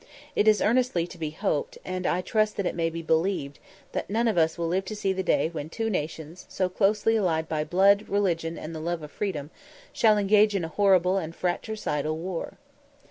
It 0.35 0.47
is 0.47 0.63
earnestly 0.63 1.05
to 1.05 1.17
be 1.19 1.29
hoped, 1.29 1.77
and 1.85 2.07
I 2.07 2.21
trust 2.21 2.57
that 2.57 2.65
it 2.65 2.73
may 2.73 2.89
be 2.89 3.03
believed, 3.03 3.59
that 3.91 4.09
none 4.09 4.27
of 4.27 4.35
us 4.35 4.57
will 4.57 4.67
live 4.67 4.83
to 4.85 4.95
see 4.95 5.13
the 5.13 5.21
day 5.21 5.49
when 5.49 5.69
two 5.69 5.91
nations, 5.91 6.47
so 6.49 6.69
closely 6.69 7.15
allied 7.17 7.47
by 7.47 7.63
blood, 7.63 8.09
religion, 8.09 8.57
and 8.57 8.73
the 8.73 8.79
love 8.79 9.03
of 9.03 9.11
freedom, 9.11 9.51
shall 9.93 10.17
engage 10.17 10.55
in 10.55 10.63
a 10.65 10.69
horrible 10.69 11.17
and 11.19 11.35
fratricidal 11.35 12.17
war. 12.17 12.57